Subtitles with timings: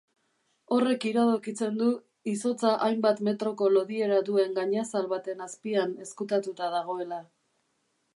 [0.75, 1.89] Horrek iradokitzen du
[2.31, 7.21] izotza hainbat metroko lodiera duen gainazal baten azpian ezkutatuta dagoela.